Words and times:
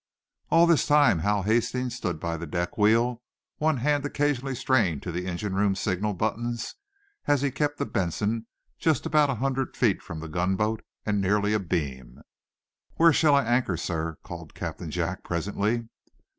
All 0.49 0.65
this 0.65 0.87
time 0.87 1.19
Hal 1.19 1.43
Hastings 1.43 1.93
stood 1.93 2.19
by 2.19 2.35
the 2.35 2.47
deck 2.47 2.75
wheel, 2.75 3.21
one 3.59 3.77
hand 3.77 4.03
occasionally 4.03 4.55
straying 4.55 4.99
to 5.01 5.11
the 5.11 5.27
engine 5.27 5.53
room 5.53 5.75
signal 5.75 6.15
buttons, 6.15 6.73
as 7.27 7.43
he 7.43 7.51
kept 7.51 7.77
the 7.77 7.85
"Benson" 7.85 8.47
just 8.79 9.05
about 9.05 9.29
a 9.29 9.35
hundred 9.35 9.77
feet 9.77 10.01
from 10.01 10.19
the 10.19 10.27
gunboat 10.27 10.81
and 11.05 11.21
nearly 11.21 11.53
abeam. 11.53 12.23
"Where 12.95 13.13
shall 13.13 13.35
I 13.35 13.43
anchor, 13.45 13.77
sir?" 13.77 14.17
called 14.23 14.55
Captain 14.55 14.89
Jack, 14.89 15.23
presently. 15.23 15.87